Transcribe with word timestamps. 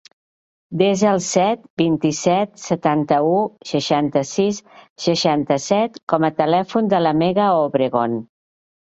Desa 0.81 1.09
el 1.15 1.19
set, 1.25 1.65
vint-i-set, 1.81 2.55
setanta-u, 2.61 3.35
seixanta-sis, 3.73 4.63
seixanta-set 5.05 6.01
com 6.15 6.27
a 6.29 6.33
telèfon 6.41 6.91
de 6.95 7.03
la 7.09 7.13
Megan 7.21 7.53
Obregon. 7.69 8.17